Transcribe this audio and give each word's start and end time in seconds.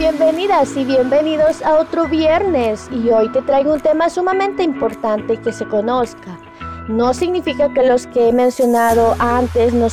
Bienvenidas 0.00 0.74
y 0.78 0.86
bienvenidos 0.86 1.60
a 1.60 1.78
otro 1.78 2.08
viernes 2.08 2.88
y 2.90 3.10
hoy 3.10 3.30
te 3.32 3.42
traigo 3.42 3.74
un 3.74 3.80
tema 3.82 4.08
sumamente 4.08 4.62
importante 4.62 5.36
que 5.36 5.52
se 5.52 5.66
conozca. 5.66 6.38
No 6.88 7.12
significa 7.12 7.68
que 7.74 7.86
los 7.86 8.06
que 8.06 8.30
he 8.30 8.32
mencionado 8.32 9.14
antes 9.18 9.74
no 9.74 9.88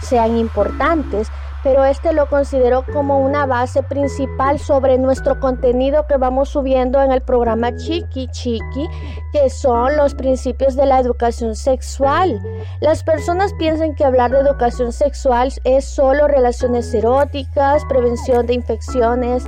sean 0.00 0.38
importantes, 0.38 1.26
pero 1.62 1.84
este 1.84 2.12
lo 2.12 2.28
considero 2.28 2.84
como 2.92 3.18
una 3.18 3.46
base 3.46 3.82
principal 3.82 4.58
sobre 4.58 4.98
nuestro 4.98 5.38
contenido 5.38 6.06
que 6.06 6.16
vamos 6.16 6.48
subiendo 6.48 7.00
en 7.00 7.12
el 7.12 7.22
programa 7.22 7.74
Chiqui 7.76 8.28
Chiqui, 8.28 8.88
que 9.32 9.48
son 9.50 9.96
los 9.96 10.14
principios 10.14 10.74
de 10.74 10.86
la 10.86 10.98
educación 10.98 11.54
sexual. 11.54 12.40
Las 12.80 13.04
personas 13.04 13.54
piensan 13.54 13.94
que 13.94 14.04
hablar 14.04 14.32
de 14.32 14.40
educación 14.40 14.92
sexual 14.92 15.52
es 15.64 15.84
solo 15.84 16.28
relaciones 16.28 16.92
eróticas, 16.94 17.84
prevención 17.86 18.46
de 18.46 18.54
infecciones, 18.54 19.44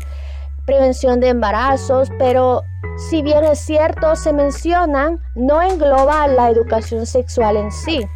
prevención 0.67 1.21
de 1.21 1.29
embarazos, 1.29 2.09
pero 2.19 2.63
si 2.97 3.23
bien 3.23 3.45
es 3.45 3.59
cierto, 3.59 4.15
se 4.15 4.33
mencionan, 4.33 5.21
no 5.35 5.61
engloba 5.61 6.29
la 6.29 6.49
educación 6.49 7.07
sexual 7.07 7.57
en 7.57 7.73
sí. 7.73 8.07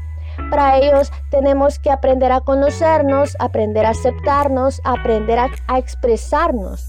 Para 0.50 0.78
ellos 0.78 1.12
tenemos 1.30 1.78
que 1.78 1.90
aprender 1.90 2.32
a 2.32 2.40
conocernos, 2.40 3.36
aprender 3.38 3.84
a 3.84 3.90
aceptarnos, 3.90 4.80
aprender 4.84 5.38
a, 5.38 5.78
expresarnos. 5.78 6.84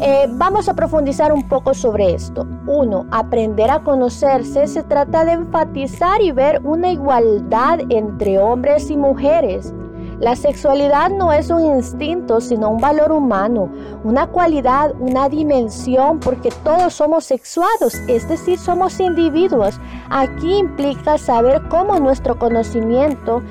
Eh, 0.00 0.26
vamos 0.30 0.68
a 0.68 0.74
profundizar 0.74 1.32
un 1.32 1.48
poco 1.48 1.74
sobre 1.74 2.14
esto. 2.14 2.46
Uno, 2.66 3.06
aprender 3.10 3.70
a 3.70 3.80
conocerse 3.80 4.66
se 4.66 4.82
trata 4.84 5.24
de 5.24 5.32
enfatizar 5.32 6.22
y 6.22 6.32
ver 6.32 6.60
una 6.64 6.90
igualdad 6.90 7.80
entre 7.90 8.38
hombres 8.38 8.90
y 8.90 8.96
mujeres. 8.96 9.74
La 10.20 10.34
sexualidad 10.34 11.10
no 11.10 11.32
es 11.32 11.48
un 11.48 11.64
instinto, 11.76 12.40
sino 12.40 12.70
un 12.70 12.80
valor 12.80 13.12
humano, 13.12 13.70
una 14.02 14.26
cualidad, 14.26 14.92
una 14.98 15.28
dimensión, 15.28 16.18
porque 16.18 16.50
todos 16.64 16.94
somos 16.94 17.24
sexuados, 17.24 17.94
es 18.08 18.28
decir, 18.28 18.58
somos 18.58 18.98
individuos. 18.98 19.80
Aquí 20.10 20.56
implica 20.56 21.18
saber 21.18 21.62
cómo 21.68 22.00
nuestro 22.00 22.36
conocimiento 22.36 23.42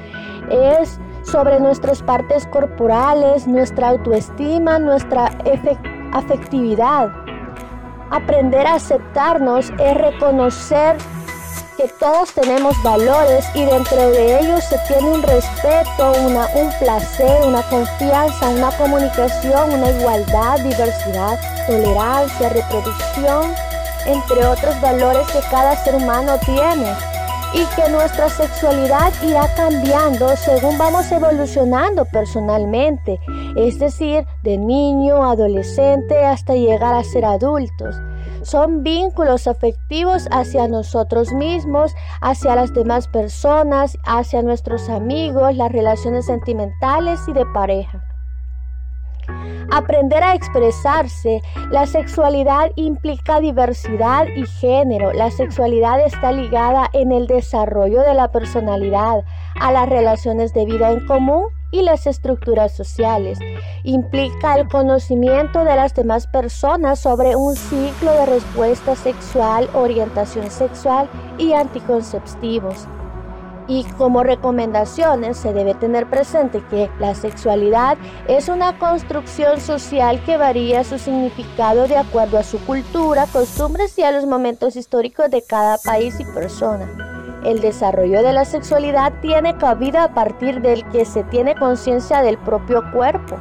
es 0.49 0.99
sobre 1.23 1.59
nuestras 1.61 2.03
partes 2.03 2.45
corporales, 2.47 3.47
nuestra 3.47 3.89
autoestima, 3.89 4.77
nuestra 4.77 5.31
afectividad. 6.11 7.13
Aprender 8.09 8.67
a 8.67 8.75
aceptarnos 8.75 9.71
es 9.79 9.93
reconocer 9.95 10.97
que 11.77 11.87
todos 11.99 12.33
tenemos 12.33 12.75
valores 12.81 13.45
y 13.53 13.63
dentro 13.63 14.09
de 14.09 14.39
ellos 14.39 14.63
se 14.63 14.79
tiene 14.87 15.11
un 15.11 15.21
respeto, 15.21 16.11
una, 16.25 16.47
un 16.55 16.71
placer, 16.79 17.45
una 17.45 17.61
confianza, 17.69 18.49
una 18.49 18.71
comunicación, 18.77 19.73
una 19.73 19.91
igualdad, 19.91 20.59
diversidad, 20.61 21.39
tolerancia, 21.67 22.49
reproducción, 22.49 23.53
entre 24.07 24.45
otros 24.47 24.81
valores 24.81 25.27
que 25.27 25.39
cada 25.51 25.75
ser 25.83 25.95
humano 25.95 26.39
tiene. 26.43 26.91
Y 27.53 27.63
que 27.75 27.89
nuestra 27.89 28.27
sexualidad 28.27 29.13
irá 29.23 29.47
cambiando 29.55 30.35
según 30.35 30.77
vamos 30.77 31.09
evolucionando 31.11 32.05
personalmente, 32.05 33.19
es 33.55 33.79
decir, 33.79 34.25
de 34.43 34.57
niño, 34.57 35.23
adolescente 35.23 36.25
hasta 36.25 36.55
llegar 36.55 36.93
a 36.93 37.03
ser 37.05 37.23
adultos 37.23 37.95
son 38.43 38.83
vínculos 38.83 39.47
afectivos 39.47 40.27
hacia 40.31 40.67
nosotros 40.67 41.33
mismos, 41.33 41.93
hacia 42.21 42.55
las 42.55 42.73
demás 42.73 43.07
personas, 43.07 43.97
hacia 44.05 44.41
nuestros 44.41 44.89
amigos, 44.89 45.55
las 45.55 45.71
relaciones 45.71 46.25
sentimentales 46.25 47.19
y 47.27 47.33
de 47.33 47.45
pareja. 47.53 48.03
Aprender 49.71 50.23
a 50.23 50.33
expresarse. 50.33 51.41
La 51.71 51.85
sexualidad 51.85 52.71
implica 52.75 53.41
diversidad 53.41 54.25
y 54.35 54.45
género. 54.45 55.11
La 55.11 55.29
sexualidad 55.31 55.99
está 55.99 56.31
ligada 56.31 56.89
en 56.93 57.11
el 57.11 57.27
desarrollo 57.27 58.01
de 58.01 58.13
la 58.13 58.31
personalidad, 58.31 59.23
a 59.59 59.71
las 59.73 59.89
relaciones 59.89 60.53
de 60.53 60.65
vida 60.65 60.91
en 60.91 61.05
común 61.05 61.56
y 61.71 61.81
las 61.81 62.07
estructuras 62.07 62.75
sociales. 62.75 63.39
Implica 63.83 64.55
el 64.55 64.67
conocimiento 64.67 65.63
de 65.63 65.75
las 65.75 65.93
demás 65.93 66.27
personas 66.27 66.99
sobre 66.99 67.35
un 67.35 67.55
ciclo 67.55 68.11
de 68.11 68.25
respuesta 68.25 68.95
sexual, 68.95 69.69
orientación 69.73 70.49
sexual 70.49 71.09
y 71.37 71.53
anticonceptivos. 71.53 72.87
Y 73.69 73.83
como 73.97 74.23
recomendaciones 74.23 75.37
se 75.37 75.51
debe 75.51 75.73
tener 75.73 76.09
presente 76.09 76.63
que 76.69 76.89
la 76.99 77.13
sexualidad 77.15 77.97
es 78.29 78.47
una 78.47 78.79
construcción 78.79 79.59
social 79.59 80.23
que 80.23 80.37
varía 80.37 80.85
su 80.85 80.97
significado 80.97 81.87
de 81.87 81.97
acuerdo 81.97 82.37
a 82.37 82.43
su 82.43 82.59
cultura, 82.59 83.25
costumbres 83.25 83.97
y 83.99 84.03
a 84.03 84.13
los 84.13 84.25
momentos 84.25 84.77
históricos 84.77 85.29
de 85.29 85.41
cada 85.41 85.77
país 85.79 86.17
y 86.19 86.23
persona. 86.23 87.06
El 87.47 87.61
desarrollo 87.61 88.23
de 88.23 88.33
la 88.33 88.43
sexualidad 88.43 89.13
tiene 89.21 89.55
cabida 89.55 90.03
a 90.03 90.13
partir 90.13 90.59
del 90.59 90.85
que 90.89 91.05
se 91.05 91.23
tiene 91.23 91.55
conciencia 91.55 92.21
del 92.21 92.37
propio 92.37 92.83
cuerpo. 92.91 93.37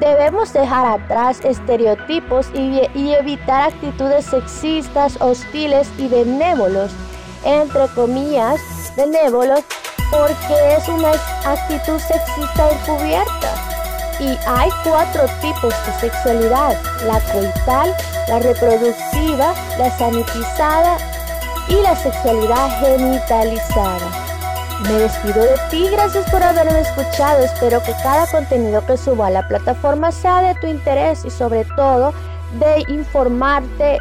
Debemos 0.00 0.52
dejar 0.52 1.00
atrás 1.00 1.40
estereotipos 1.42 2.48
y, 2.52 2.82
evitar 2.94 3.72
actitudes 3.72 4.26
sexistas, 4.26 5.18
hostiles 5.18 5.88
y 5.96 6.08
benévolos, 6.08 6.92
entre 7.46 7.88
comillas, 7.94 8.60
benévolos, 8.98 9.60
porque 10.10 10.74
es 10.76 10.86
una 10.90 11.12
actitud 11.46 11.98
sexista 12.00 12.70
encubierta. 12.70 13.54
Y 14.20 14.36
hay 14.46 14.68
cuatro 14.84 15.22
tipos 15.40 15.74
de 15.86 15.92
sexualidad, 16.00 16.76
la 17.06 17.18
coital, 17.32 17.94
la 18.28 18.40
reproductiva, 18.40 19.54
la 19.78 19.90
sanitizada 19.96 20.98
y 21.72 21.82
la 21.82 21.96
sexualidad 21.96 22.68
genitalizada. 22.80 24.10
Me 24.84 24.94
despido 24.94 25.40
de 25.40 25.56
ti, 25.70 25.88
gracias 25.90 26.30
por 26.30 26.42
haberme 26.42 26.80
escuchado. 26.80 27.42
Espero 27.42 27.82
que 27.82 27.92
cada 28.02 28.26
contenido 28.26 28.84
que 28.84 28.96
suba 28.96 29.28
a 29.28 29.30
la 29.30 29.48
plataforma 29.48 30.12
sea 30.12 30.42
de 30.42 30.54
tu 30.60 30.66
interés 30.66 31.24
y 31.24 31.30
sobre 31.30 31.64
todo 31.76 32.12
de 32.58 32.84
informarte 32.92 34.00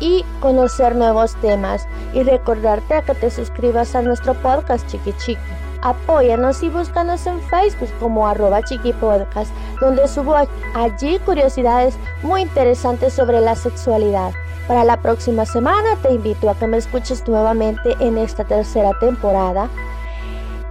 y 0.00 0.24
conocer 0.40 0.96
nuevos 0.96 1.36
temas. 1.36 1.86
Y 2.12 2.24
recordarte 2.24 2.94
a 2.94 3.02
que 3.02 3.14
te 3.14 3.30
suscribas 3.30 3.94
a 3.94 4.02
nuestro 4.02 4.34
podcast 4.34 4.86
Chiqui 4.88 5.12
Chiqui. 5.12 5.40
Apóyanos 5.82 6.62
y 6.62 6.70
búscanos 6.70 7.26
en 7.26 7.40
Facebook 7.42 7.90
como 7.98 8.26
arroba 8.26 8.62
chiqui 8.62 8.92
podcast, 8.92 9.50
donde 9.80 10.06
subo 10.06 10.36
allí 10.74 11.18
curiosidades 11.20 11.96
muy 12.22 12.42
interesantes 12.42 13.12
sobre 13.12 13.40
la 13.40 13.56
sexualidad. 13.56 14.32
Para 14.68 14.84
la 14.84 14.96
próxima 14.98 15.44
semana 15.44 15.96
te 16.02 16.12
invito 16.12 16.48
a 16.48 16.54
que 16.54 16.66
me 16.66 16.78
escuches 16.78 17.26
nuevamente 17.26 17.94
en 18.00 18.16
esta 18.18 18.44
tercera 18.44 18.92
temporada. 19.00 19.68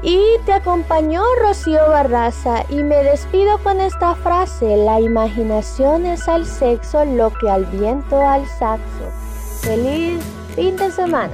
Y 0.03 0.19
te 0.45 0.53
acompañó 0.53 1.21
Rocío 1.41 1.87
Barraza 1.89 2.63
y 2.69 2.81
me 2.81 3.03
despido 3.03 3.59
con 3.59 3.79
esta 3.79 4.15
frase, 4.15 4.77
la 4.77 4.99
imaginación 4.99 6.07
es 6.07 6.27
al 6.27 6.47
sexo 6.47 7.05
lo 7.05 7.31
que 7.31 7.49
al 7.49 7.65
viento 7.65 8.19
al 8.19 8.47
saxo. 8.47 9.11
Feliz 9.61 10.23
fin 10.55 10.75
de 10.75 10.91
semana. 10.91 11.33